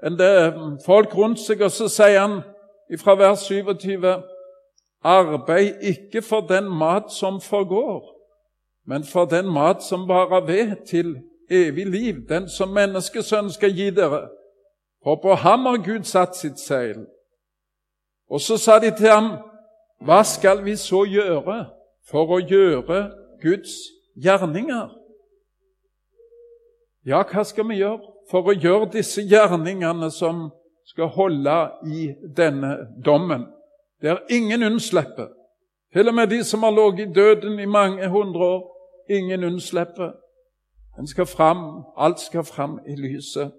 folk 0.86 1.14
rundt 1.16 1.40
seg, 1.40 1.62
og 1.62 1.70
så 1.70 1.88
sier 1.88 2.20
han 2.20 2.40
fra 2.98 3.14
vers 3.18 3.46
27.: 3.48 4.22
Arbeid 5.02 5.82
ikke 5.82 6.22
for 6.22 6.40
den 6.40 6.68
mat 6.78 7.12
som 7.12 7.40
forgår, 7.40 8.16
men 8.86 9.04
for 9.04 9.24
den 9.24 9.52
mat 9.52 9.82
som 9.82 10.08
varer 10.08 10.46
ved 10.46 10.86
til 10.86 11.16
evig 11.50 11.86
liv, 11.86 12.14
den 12.28 12.48
som 12.48 12.68
menneskesønnen 12.68 13.52
skal 13.52 13.74
gi 13.74 13.90
dere. 13.90 14.28
For 15.02 15.18
på 15.22 15.34
ham 15.34 15.66
har 15.66 15.76
Gud 15.76 16.04
satt 16.04 16.36
sitt 16.36 16.60
seil. 16.60 17.06
Og 18.30 18.40
så 18.40 18.56
sa 18.58 18.78
de 18.78 18.90
til 18.96 19.08
ham, 19.08 19.30
hva 20.00 20.22
skal 20.24 20.64
vi 20.64 20.76
så 20.76 21.02
gjøre 21.04 21.66
for 22.08 22.32
å 22.32 22.38
gjøre 22.40 23.00
Guds 23.42 23.74
gjerninger? 24.16 24.88
Ja, 27.04 27.20
hva 27.24 27.44
skal 27.44 27.68
vi 27.68 27.82
gjøre 27.82 28.00
for 28.30 28.48
å 28.48 28.54
gjøre 28.56 28.88
disse 28.94 29.22
gjerningene 29.28 30.08
som 30.10 30.48
skal 30.88 31.12
holde 31.12 31.56
i 31.86 32.08
denne 32.36 32.76
dommen, 33.04 33.44
der 34.00 34.24
ingen 34.32 34.62
unnslipper? 34.62 35.28
Til 35.92 36.08
og 36.08 36.14
med 36.14 36.30
de 36.30 36.44
som 36.44 36.62
har 36.62 36.72
ligget 36.72 37.08
i 37.08 37.12
døden 37.12 37.58
i 37.58 37.66
mange 37.66 38.08
hundre 38.08 38.40
år. 38.40 38.60
Ingen 39.10 39.44
unnslipper. 39.44 40.12
En 40.98 41.06
skal 41.06 41.26
fram, 41.26 41.82
alt 41.96 42.20
skal 42.20 42.44
fram 42.44 42.78
i 42.86 42.94
lyset. 42.96 43.52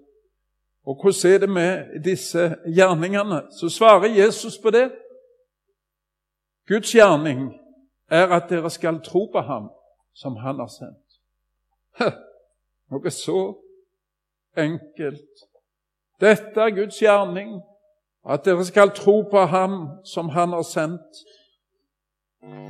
Og 0.86 0.96
hvordan 1.02 1.34
er 1.34 1.38
det 1.38 1.50
med 1.50 2.02
disse 2.04 2.56
gjerningene? 2.66 3.42
Så 3.60 3.68
svarer 3.68 4.08
Jesus 4.08 4.58
på 4.58 4.70
det. 4.70 4.90
Guds 6.68 6.92
gjerning 6.94 7.50
er 8.10 8.30
at 8.32 8.50
dere 8.50 8.70
skal 8.70 9.00
tro 9.04 9.26
på 9.32 9.40
ham 9.40 9.70
som 10.14 10.36
han 10.36 10.60
har 10.60 10.70
sendt. 10.70 11.18
Noe 12.92 13.10
så 13.10 13.40
enkelt. 14.56 15.44
Dette 16.20 16.60
er 16.60 16.74
Guds 16.76 16.98
gjerning, 17.00 17.56
at 18.28 18.44
dere 18.44 18.64
skal 18.64 18.92
tro 18.94 19.22
på 19.30 19.46
ham 19.50 19.78
som 20.04 20.28
han 20.28 20.52
har 20.52 20.66
sendt. 20.68 21.22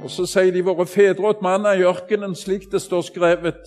Og 0.03 0.11
så 0.11 0.27
sier 0.29 0.53
de 0.53 0.65
våre 0.65 0.87
fedre 0.87 1.29
åt 1.29 1.43
mannen 1.45 1.81
i 1.81 1.85
ørkenen, 1.85 2.37
slik 2.37 2.71
det 2.73 2.81
står 2.83 3.05
skrevet, 3.09 3.61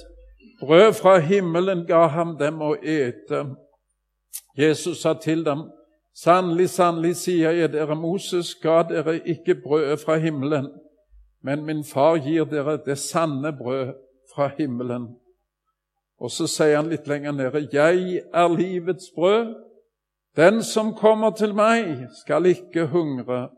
brød 0.61 0.93
fra 0.93 1.17
himmelen 1.19 1.85
ga 1.87 2.05
ham 2.13 2.35
dem 2.39 2.61
å 2.61 2.75
ete. 2.81 3.43
Jesus 4.57 5.01
sa 5.01 5.13
til 5.13 5.43
dem, 5.45 5.65
Sannelig, 6.15 6.69
sannelig, 6.69 7.15
sier 7.19 7.51
jeg 7.51 7.73
dere, 7.73 7.95
Moses 7.95 8.53
ga 8.63 8.83
dere 8.87 9.17
ikke 9.27 9.57
brødet 9.63 9.99
fra 9.99 10.15
himmelen, 10.17 10.69
men 11.43 11.65
min 11.65 11.83
far 11.83 12.15
gir 12.23 12.47
dere 12.47 12.77
det 12.85 12.97
sanne 12.97 13.51
brød 13.57 13.93
fra 14.35 14.47
himmelen. 14.57 15.09
Og 16.19 16.31
så 16.31 16.47
sier 16.47 16.77
han 16.79 16.87
litt 16.89 17.07
lenger 17.11 17.35
nede, 17.35 17.67
jeg 17.73 18.21
er 18.33 18.47
livets 18.47 19.11
brød. 19.15 19.55
Den 20.35 20.63
som 20.63 20.93
kommer 20.95 21.35
til 21.35 21.53
meg, 21.55 22.07
skal 22.23 22.45
ikke 22.45 22.87
hungre, 22.87 23.49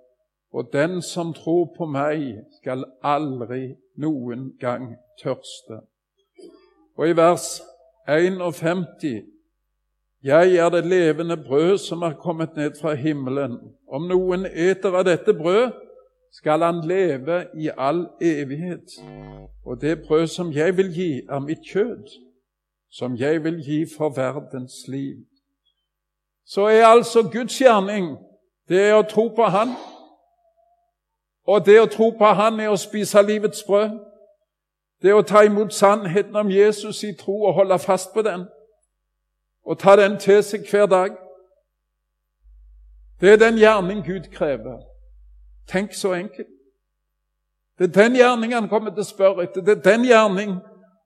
og 0.53 0.73
den 0.73 1.01
som 1.01 1.33
tror 1.33 1.69
på 1.77 1.85
meg, 1.85 2.41
skal 2.57 2.85
aldri 3.03 3.75
noen 4.01 4.51
gang 4.59 4.95
tørste. 5.21 5.83
Og 6.97 7.09
i 7.09 7.17
vers 7.17 7.61
51 8.09 8.85
jeg 10.23 10.55
er 10.55 10.69
det 10.69 10.85
levende 10.85 11.37
brød 11.37 11.77
som 11.77 12.01
er 12.01 12.13
kommet 12.13 12.55
ned 12.55 12.71
fra 12.81 12.93
himmelen. 12.93 13.57
Om 13.87 14.01
noen 14.01 14.45
eter 14.45 14.95
av 14.97 15.05
dette 15.05 15.33
brød, 15.33 15.71
skal 16.31 16.61
han 16.61 16.81
leve 16.87 17.45
i 17.55 17.69
all 17.77 18.07
evighet. 18.21 18.97
Og 19.65 19.81
det 19.81 20.01
brød 20.07 20.27
som 20.27 20.51
jeg 20.51 20.77
vil 20.77 20.93
gi, 20.93 21.21
er 21.29 21.39
mitt 21.39 21.61
kjød, 21.73 22.09
som 22.91 23.15
jeg 23.15 23.43
vil 23.43 23.61
gi 23.65 23.85
for 23.97 24.09
verdens 24.09 24.87
liv. 24.87 25.15
Så 26.45 26.65
er 26.65 26.85
altså 26.85 27.29
Guds 27.33 27.61
gjerning 27.61 28.17
det 28.69 28.81
er 28.89 28.97
å 28.97 29.05
tro 29.07 29.27
på 29.27 29.43
Han. 29.43 29.69
Og 31.47 31.65
det 31.65 31.79
å 31.81 31.87
tro 31.87 32.09
på 32.11 32.25
Han 32.25 32.59
er 32.59 32.69
å 32.69 32.79
spise 32.79 33.21
livets 33.23 33.63
brød. 33.63 33.95
Det 35.01 35.13
å 35.13 35.21
ta 35.21 35.45
imot 35.45 35.73
sannheten 35.73 36.35
om 36.35 36.49
Jesus 36.51 37.03
i 37.03 37.13
tro 37.15 37.45
og 37.45 37.53
holde 37.53 37.79
fast 37.79 38.13
på 38.13 38.21
den 38.21 38.47
og 39.67 39.79
ta 39.79 39.95
den 39.95 40.19
til 40.19 40.43
seg 40.43 40.69
hver 40.71 40.85
dag. 40.85 41.17
Det 43.21 43.33
er 43.33 43.37
den 43.41 43.57
gjerning 43.57 44.05
Gud 44.05 44.29
krever. 44.33 44.79
Tenk 45.67 45.93
så 45.93 46.13
enkelt. 46.13 46.47
Det 47.79 47.89
er 47.89 48.03
den 48.03 48.15
gjerning 48.15 48.53
han 48.53 48.69
kommer 48.69 48.93
til 48.93 49.03
å 49.03 49.11
spørre 49.11 49.43
etter. 49.43 49.61
Det 49.61 49.77
er 49.77 49.85
den 49.85 50.05
gjerning 50.07 50.59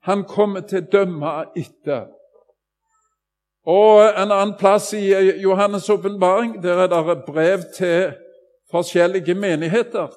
han 0.07 0.23
kommer 0.23 0.61
til 0.61 0.83
å 0.83 0.89
dømme 0.91 1.31
etter. 1.57 2.07
Og 3.65 4.01
En 4.17 4.31
annen 4.31 4.55
plass 4.59 4.93
i 4.93 5.11
Johannes' 5.43 5.91
åpenbaring 5.91 6.63
der 6.63 6.83
er 6.83 6.87
det 6.87 7.23
brev 7.25 7.59
til 7.75 8.13
forskjellige 8.71 9.33
menigheter. 9.33 10.07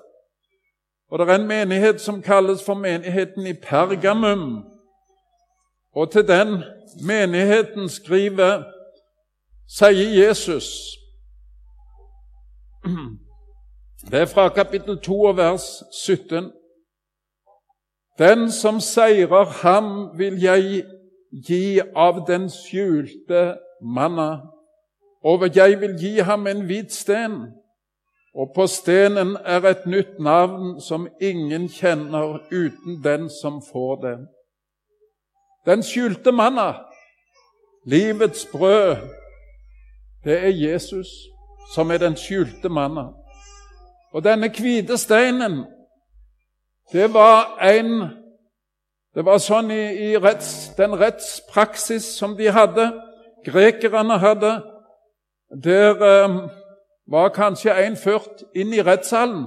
Og 1.10 1.18
Det 1.18 1.28
er 1.28 1.34
en 1.34 1.46
menighet 1.48 2.00
som 2.00 2.22
kalles 2.22 2.64
for 2.64 2.74
menigheten 2.74 3.46
i 3.46 3.52
Pergamum. 3.52 4.73
Og 5.94 6.10
til 6.10 6.28
den 6.28 6.62
menigheten 7.06 7.88
skriver, 7.88 8.64
sier 9.68 10.26
Jesus 10.26 10.68
Det 14.10 14.20
er 14.20 14.26
fra 14.26 14.48
kapittel 14.48 15.00
2 15.00 15.20
og 15.20 15.36
vers 15.36 15.82
17. 16.04 16.52
Den 18.18 18.50
som 18.52 18.80
seirer 18.80 19.44
ham, 19.44 20.18
vil 20.18 20.40
jeg 20.42 20.84
gi 21.48 21.80
av 21.96 22.26
den 22.28 22.50
skjulte 22.50 23.56
manna, 23.82 24.28
og 25.24 25.56
jeg 25.56 25.80
vil 25.80 25.96
gi 25.98 26.18
ham 26.18 26.46
en 26.46 26.62
hvit 26.68 26.92
sten, 26.92 27.40
og 28.34 28.52
på 28.54 28.66
stenen 28.66 29.36
er 29.44 29.66
et 29.66 29.86
nytt 29.86 30.18
navn 30.18 30.80
som 30.80 31.08
ingen 31.20 31.68
kjenner 31.68 32.38
uten 32.52 33.02
den 33.04 33.30
som 33.30 33.62
får 33.72 33.96
det. 34.02 34.16
Den 35.66 35.82
skjulte 35.82 36.32
manna, 36.32 36.74
livets 37.86 38.46
brød, 38.52 38.96
det 40.24 40.44
er 40.44 40.48
Jesus 40.48 41.06
som 41.74 41.90
er 41.90 41.98
den 41.98 42.16
skjulte 42.16 42.68
manna. 42.68 43.08
Og 44.12 44.24
denne 44.24 44.48
hvite 44.48 44.98
steinen, 44.98 45.64
det 46.92 47.14
var 47.14 47.58
en 47.62 48.10
Det 49.14 49.22
var 49.22 49.38
sånn 49.38 49.68
i, 49.70 50.08
i 50.10 50.16
retts, 50.18 50.72
den 50.74 50.96
rettspraksis 50.98 52.02
som 52.18 52.32
de 52.34 52.48
hadde, 52.50 52.88
grekerne 53.46 54.16
hadde. 54.18 54.56
Der 55.62 56.02
eh, 56.02 56.34
var 57.06 57.30
kanskje 57.30 57.76
en 57.84 57.94
ført 57.96 58.42
inn 58.58 58.72
i 58.74 58.82
rettssalen. 58.82 59.44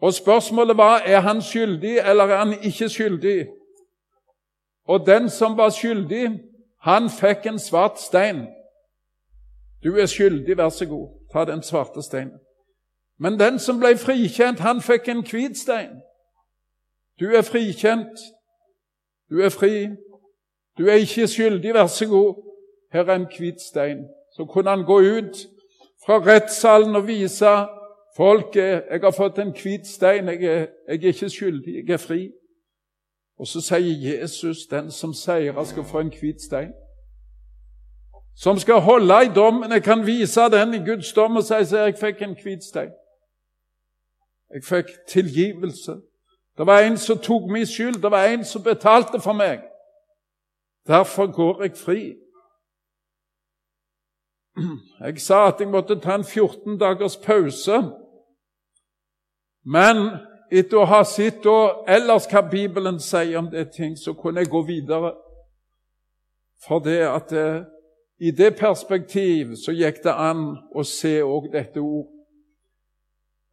Og 0.00 0.14
spørsmålet 0.16 0.76
var 0.76 1.04
er 1.04 1.20
han 1.20 1.42
skyldig 1.44 1.98
eller 1.98 2.32
er 2.32 2.40
han 2.46 2.54
ikke 2.62 2.88
skyldig. 2.88 3.50
Og 4.90 5.06
den 5.06 5.28
som 5.30 5.56
var 5.56 5.70
skyldig, 5.70 6.40
han 6.82 7.10
fikk 7.10 7.46
en 7.46 7.58
svart 7.58 8.00
stein. 8.00 8.46
Du 9.84 9.94
er 9.96 10.06
skyldig, 10.06 10.56
vær 10.58 10.68
så 10.68 10.86
god, 10.86 11.08
ta 11.32 11.44
den 11.44 11.62
svarte 11.62 12.02
steinen. 12.02 12.40
Men 13.18 13.38
den 13.38 13.58
som 13.58 13.78
ble 13.78 13.94
frikjent, 13.96 14.58
han 14.60 14.82
fikk 14.82 15.08
en 15.08 15.22
hvit 15.22 15.58
stein. 15.58 16.00
Du 17.20 17.30
er 17.30 17.42
frikjent. 17.42 18.18
Du 19.30 19.38
er 19.38 19.52
fri. 19.54 19.88
Du 20.78 20.88
er 20.88 21.04
ikke 21.04 21.28
skyldig, 21.28 21.74
vær 21.74 21.86
så 21.86 22.08
god. 22.08 22.42
Her 22.92 23.04
er 23.04 23.14
en 23.14 23.28
hvit 23.38 23.60
stein. 23.60 24.02
Så 24.36 24.44
kunne 24.44 24.70
han 24.70 24.84
gå 24.84 24.98
ut 25.00 25.46
fra 26.06 26.18
rettssalen 26.18 26.96
og 26.96 27.06
vise 27.06 27.54
folket 28.16 28.90
jeg 28.90 29.00
har 29.02 29.14
fått 29.16 29.38
en 29.38 29.54
hvit 29.54 29.86
stein, 29.86 30.28
jeg 30.28 30.44
er, 30.44 30.66
jeg 30.88 31.04
er 31.04 31.14
ikke 31.14 31.30
skyldig, 31.30 31.74
jeg 31.76 31.94
er 31.94 32.02
fri. 32.08 32.22
Og 33.40 33.46
så 33.46 33.60
sier 33.60 34.18
Jesus 34.20 34.66
den 34.66 34.90
som 34.90 35.14
seirer, 35.14 35.64
skal 35.64 35.84
få 35.84 36.00
en 36.00 36.12
hvit 36.20 36.42
stein. 36.42 36.72
Som 38.36 38.58
skal 38.58 38.80
holde 38.80 39.14
i 39.24 39.34
dommen. 39.34 39.72
Jeg 39.72 39.82
kan 39.82 40.06
vise 40.06 40.40
den 40.40 40.74
i 40.74 40.84
Guds 40.84 41.12
dom 41.12 41.36
og 41.36 41.44
si 41.44 41.54
at 41.54 41.72
jeg 41.72 41.96
fikk 42.00 42.22
en 42.22 42.36
hvit 42.42 42.64
stein. 42.64 42.92
Jeg 44.54 44.64
fikk 44.64 44.86
tilgivelse. 45.08 45.96
Det 46.58 46.66
var 46.66 46.80
en 46.80 46.98
som 46.98 47.18
tok 47.18 47.50
min 47.50 47.66
skyld. 47.66 48.02
Det 48.02 48.10
var 48.10 48.24
en 48.24 48.44
som 48.44 48.62
betalte 48.62 49.20
for 49.20 49.32
meg. 49.32 49.64
Derfor 50.86 51.32
går 51.32 51.62
jeg 51.62 51.76
fri. 51.76 52.14
Jeg 55.00 55.20
sa 55.20 55.46
at 55.48 55.60
jeg 55.60 55.68
måtte 55.68 56.00
ta 56.00 56.14
en 56.14 56.24
14 56.24 56.78
dagers 56.78 57.16
pause. 57.16 57.82
Men 59.64 59.96
etter 60.50 60.80
å 60.80 60.86
ha 60.90 61.02
sett 61.06 61.46
og 61.46 61.84
ellers 61.88 62.26
hva 62.30 62.42
Bibelen 62.50 62.98
sier 63.00 63.38
om 63.38 63.50
det 63.50 63.70
ting, 63.76 63.96
så 63.96 64.14
kunne 64.18 64.42
jeg 64.42 64.50
gå 64.50 64.62
videre. 64.66 65.14
For 66.66 66.82
det 66.84 67.00
at 67.06 67.32
eh, 67.32 67.62
i 68.20 68.30
det 68.30 68.56
perspektiv 68.58 69.54
så 69.56 69.72
gikk 69.72 70.02
det 70.04 70.12
an 70.12 70.50
å 70.76 70.84
se 70.84 71.20
òg 71.22 71.52
dette 71.52 71.80
ord. 71.80 72.08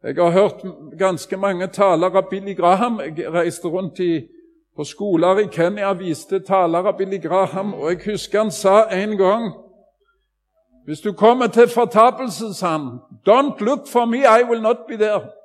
Jeg 0.04 0.14
har 0.18 0.30
hørt 0.30 0.60
ganske 0.98 1.36
mange 1.36 1.66
taler 1.74 2.16
av 2.16 2.28
Billy 2.30 2.54
Graham. 2.54 3.00
Jeg 3.00 3.32
reiste 3.32 3.68
rundt 3.68 3.98
i, 4.00 4.26
på 4.76 4.84
skoler 4.84 5.40
i 5.42 5.48
Kenya 5.50 5.88
og 5.90 6.02
viste 6.02 6.38
taler 6.44 6.86
av 6.86 6.98
Billy 6.98 7.18
Graham, 7.18 7.72
og 7.74 7.90
jeg 7.90 8.04
husker 8.12 8.44
han 8.44 8.52
sa 8.54 8.84
en 8.92 9.16
gang 9.18 9.50
Hvis 10.86 11.00
du 11.00 11.12
kommer 11.12 11.46
til 11.46 11.68
fortapelsen, 11.68 12.54
sa 12.54 12.78
han, 12.78 13.00
Don't 13.28 13.60
look 13.60 13.88
for 13.88 14.06
me, 14.06 14.18
I 14.18 14.42
will 14.48 14.62
not 14.62 14.86
be 14.88 14.96
there. 14.96 15.37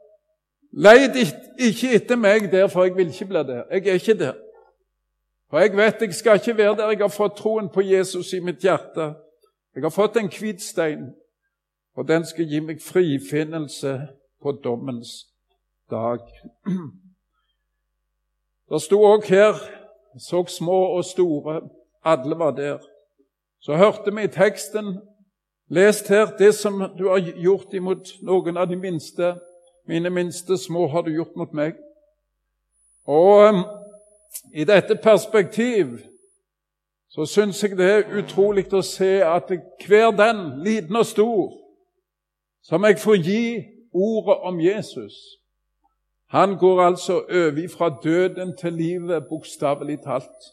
Leid 0.73 1.15
ikke 1.59 1.93
etter 1.95 2.17
meg 2.17 2.51
der, 2.51 2.67
for 2.67 2.83
jeg 2.83 2.95
vil 2.97 3.07
ikke 3.07 3.25
bli 3.25 3.37
der. 3.37 3.63
Jeg 3.71 3.87
er 3.87 3.93
ikke 3.93 4.19
der. 4.19 4.33
For 5.49 5.59
jeg 5.59 5.77
vet 5.77 6.01
jeg 6.01 6.13
skal 6.13 6.35
ikke 6.35 6.57
være 6.57 6.75
der. 6.75 6.89
Jeg 6.89 6.97
har 6.97 7.07
fått 7.07 7.37
troen 7.37 7.69
på 7.69 7.81
Jesus 7.81 8.33
i 8.33 8.39
mitt 8.39 8.59
hjerte. 8.61 9.13
Jeg 9.75 9.83
har 9.83 9.89
fått 9.89 10.17
en 10.17 10.29
hvit 10.29 10.61
stein, 10.61 11.13
og 11.95 12.07
den 12.07 12.25
skal 12.25 12.49
gi 12.49 12.59
meg 12.59 12.81
frifinnelse 12.81 13.99
på 14.41 14.51
dommens 14.63 15.13
dag. 15.91 16.19
Det 18.69 18.81
sto 18.81 18.97
òg 19.05 19.27
her 19.29 19.59
så 20.17 20.45
små 20.49 20.77
og 20.97 21.05
store, 21.05 21.61
alle 22.05 22.37
var 22.39 22.51
der. 22.57 22.79
Så 23.61 23.75
hørte 23.77 24.15
vi 24.15 24.23
i 24.23 24.27
teksten, 24.27 25.01
lest 25.69 26.07
her, 26.09 26.31
det 26.37 26.55
som 26.55 26.81
du 26.97 27.09
har 27.09 27.19
gjort 27.19 27.73
imot 27.73 28.15
noen 28.21 28.57
av 28.57 28.69
de 28.71 28.75
minste 28.79 29.35
mine 29.87 30.09
minste 30.09 30.57
små 30.57 30.87
har 30.87 31.01
du 31.01 31.11
gjort 31.11 31.35
mot 31.35 31.53
meg. 31.53 31.73
Og 33.05 33.49
um, 33.49 33.63
i 34.53 34.63
dette 34.63 34.95
perspektiv 34.95 35.99
så 37.09 37.25
syns 37.25 37.63
jeg 37.63 37.77
det 37.77 37.89
er 37.91 38.15
utrolig 38.17 38.65
å 38.73 38.81
se 38.81 39.19
at 39.21 39.51
hver 39.85 40.11
den, 40.17 40.63
liten 40.65 40.95
og 40.95 41.05
stor, 41.05 41.51
som 42.63 42.85
jeg 42.87 42.99
får 42.99 43.19
gi 43.21 43.45
ordet 43.93 44.37
om 44.49 44.61
Jesus, 44.61 45.13
han 46.33 46.57
går 46.57 46.81
altså 46.81 47.19
over 47.29 47.67
fra 47.69 47.91
døden 48.03 48.57
til 48.57 48.73
livet, 48.73 49.27
bokstavelig 49.29 49.99
talt. 50.01 50.49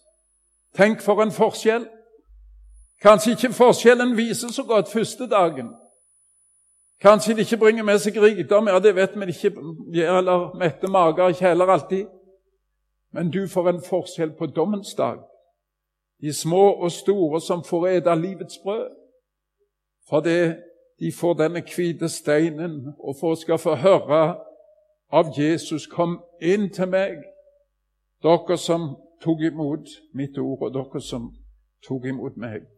Tenk 0.76 1.00
for 1.00 1.22
en 1.22 1.32
forskjell! 1.32 1.86
Kanskje 3.00 3.32
ikke 3.32 3.52
forskjellen 3.56 4.12
viser 4.16 4.52
så 4.52 4.62
godt 4.68 4.92
første 4.92 5.24
dagen, 5.28 5.70
Kanskje 7.00 7.34
de 7.34 7.40
ikke 7.40 7.56
bringer 7.56 7.84
med 7.84 7.98
seg 7.98 8.16
rikdom, 8.20 8.68
ja, 8.68 8.78
det 8.78 8.94
vet 8.94 9.16
vi 9.16 9.32
ikke, 9.32 9.52
eller 10.04 10.50
mette 10.58 10.88
mager 10.88 11.28
ikke 11.32 11.48
heller 11.48 11.66
alltid. 11.66 12.06
Men 13.12 13.30
du 13.30 13.46
får 13.48 13.68
en 13.68 13.82
forskjell 13.82 14.32
på 14.38 14.46
dommens 14.46 14.94
dag. 14.94 15.18
De 16.20 16.32
små 16.32 16.72
og 16.72 16.90
store 16.92 17.40
som 17.40 17.64
får 17.64 17.86
ete 17.88 18.14
livets 18.14 18.58
brød. 18.62 18.90
Fordi 20.10 20.52
de 21.00 21.12
får 21.20 21.34
denne 21.34 21.62
hvite 21.76 22.08
steinen 22.08 22.94
og 22.98 23.16
for 23.20 23.34
skal 23.34 23.58
få 23.58 23.74
høre 23.74 24.36
av 25.12 25.32
Jesus, 25.38 25.86
kom 25.86 26.20
inn 26.42 26.68
til 26.70 26.88
meg, 26.88 27.16
dere 28.22 28.56
som 28.58 28.96
tok 29.24 29.40
imot 29.40 29.88
mitt 30.14 30.38
ord, 30.38 30.62
og 30.62 30.74
dere 30.74 31.00
som 31.02 31.30
tok 31.86 32.04
imot 32.04 32.36
meg. 32.36 32.68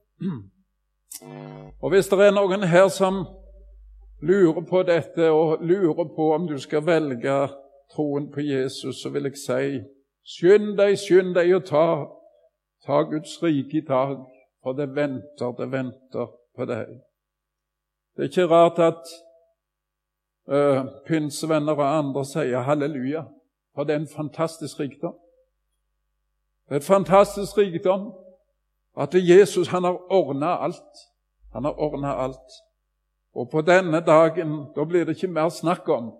Og 1.80 1.90
Hvis 1.90 2.08
det 2.08 2.20
er 2.20 2.30
noen 2.30 2.62
her 2.62 2.88
som 2.88 3.26
lurer 4.22 4.60
på 4.60 4.82
dette 4.82 5.30
og 5.30 5.64
lurer 5.64 6.04
på 6.16 6.34
om 6.34 6.46
du 6.46 6.58
skal 6.58 6.86
velge 6.86 7.48
troen 7.94 8.30
på 8.32 8.40
Jesus, 8.40 9.02
så 9.02 9.10
vil 9.10 9.22
jeg 9.22 9.38
si 9.38 9.80
skynd 10.22 10.76
deg, 10.78 10.96
skynd 10.98 11.34
deg 11.34 11.50
å 11.56 11.60
ta, 11.66 11.86
ta 12.86 13.02
Guds 13.10 13.42
rike 13.42 13.82
i 13.82 13.86
dag. 13.86 14.22
for 14.62 14.72
det 14.72 14.94
venter, 14.94 15.52
det 15.58 15.72
venter 15.72 16.26
på 16.56 16.64
deg. 16.64 16.86
Det 18.16 18.22
er 18.22 18.28
ikke 18.28 18.46
rart 18.46 18.78
at 18.78 19.08
uh, 20.46 20.84
pinsevenner 21.06 21.74
og 21.74 21.98
andre 21.98 22.24
sier 22.24 22.62
halleluja, 22.62 23.24
for 23.74 23.84
det 23.84 23.94
er 23.94 24.00
en 24.04 24.14
fantastisk 24.16 24.80
rikdom. 24.80 25.16
Det 26.68 26.76
er 26.76 26.80
en 26.80 26.86
fantastisk 26.86 27.58
rikdom 27.58 28.12
at 28.96 29.14
Jesus 29.14 29.68
han 29.68 29.84
har 29.84 29.98
ordna 30.12 30.56
alt. 30.62 30.94
Han 31.52 31.64
har 31.64 31.74
ordna 31.74 32.14
alt. 32.14 32.62
Og 33.34 33.50
på 33.50 33.60
denne 33.60 34.00
dagen 34.00 34.66
da 34.76 34.84
blir 34.84 35.04
det 35.04 35.16
ikke 35.16 35.32
mer 35.32 35.48
snakk 35.48 35.88
om 35.88 36.12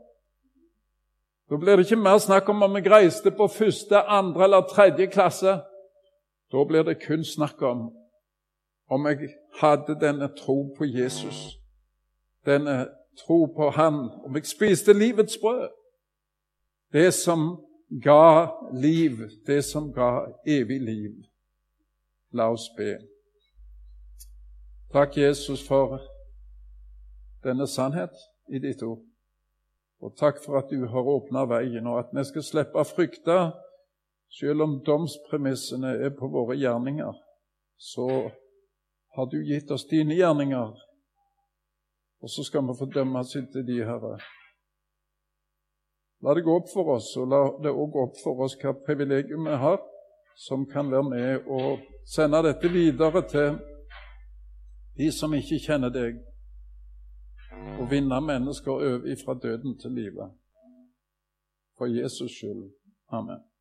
Da 1.50 1.56
blir 1.56 1.76
det 1.76 1.84
ikke 1.84 2.00
mer 2.00 2.18
snakk 2.18 2.48
om 2.48 2.62
om 2.62 2.76
jeg 2.76 2.90
reiste 2.90 3.30
på 3.30 3.46
første, 3.46 3.98
andre 3.98 4.44
eller 4.44 4.68
tredje 4.68 5.06
klasse. 5.06 5.58
Da 6.52 6.64
blir 6.64 6.82
det 6.82 7.02
kun 7.06 7.24
snakk 7.24 7.62
om 7.62 7.90
om 8.90 9.06
jeg 9.06 9.28
hadde 9.60 10.00
denne 10.00 10.28
tro 10.36 10.74
på 10.78 10.84
Jesus, 10.84 11.58
denne 12.46 12.88
tro 13.26 13.46
på 13.46 13.70
Han, 13.70 13.94
om 14.24 14.34
jeg 14.34 14.46
spiste 14.46 14.92
livets 14.92 15.38
brød. 15.40 15.68
Det 16.92 17.14
som 17.14 17.64
ga 18.04 18.48
liv, 18.72 19.12
det 19.46 19.64
som 19.64 19.92
ga 19.92 20.26
evig 20.46 20.80
liv. 20.80 21.12
La 22.32 22.50
oss 22.52 22.68
be. 22.76 22.98
Takk, 24.92 25.16
Jesus, 25.16 25.68
for 25.68 26.00
denne 27.44 27.66
sannhet 27.66 28.14
i 28.48 28.60
ditt 28.62 28.82
ord. 28.82 29.02
Og 30.02 30.16
takk 30.18 30.40
for 30.42 30.58
at 30.58 30.70
du 30.70 30.86
har 30.90 31.08
åpna 31.08 31.44
veien, 31.46 31.86
og 31.86 32.00
at 32.00 32.14
vi 32.14 32.24
skal 32.26 32.46
slippe 32.46 32.80
å 32.80 32.86
frykte, 32.86 33.52
selv 34.32 34.64
om 34.64 34.78
domspremissene 34.86 35.92
er 36.06 36.14
på 36.16 36.30
våre 36.32 36.56
gjerninger. 36.58 37.14
Så 37.78 38.08
har 39.14 39.28
du 39.30 39.38
gitt 39.46 39.70
oss 39.70 39.86
dine 39.90 40.16
gjerninger, 40.18 40.72
og 42.22 42.30
så 42.30 42.44
skal 42.46 42.66
vi 42.66 42.78
få 42.78 42.88
dømmes 42.90 43.36
etter 43.38 43.66
de, 43.66 43.82
Herre. 43.86 44.16
La 46.22 46.34
det 46.34 46.44
gå 46.46 46.54
opp 46.54 46.70
for 46.70 46.94
oss, 46.96 47.10
og 47.18 47.30
la 47.30 47.42
det 47.62 47.70
òg 47.70 47.94
gå 47.94 48.04
opp 48.06 48.18
for 48.22 48.44
oss 48.44 48.54
hva 48.62 48.74
privilegium 48.86 49.48
vi 49.50 49.58
har, 49.58 49.80
som 50.38 50.64
kan 50.66 50.90
være 50.90 51.08
med 51.10 51.48
og 51.50 51.82
sende 52.08 52.42
dette 52.46 52.70
videre 52.72 53.22
til 53.28 53.58
de 54.98 55.08
som 55.12 55.34
ikke 55.34 55.60
kjenner 55.62 55.92
deg, 55.92 56.20
og 57.80 57.90
vinne 57.90 58.20
mennesker 58.20 58.70
over 58.70 59.16
fra 59.24 59.38
døden 59.42 59.78
til 59.78 59.90
livet. 59.90 60.30
For 61.78 61.86
Jesus 61.86 62.30
skyld. 62.30 62.72
Amen. 63.08 63.51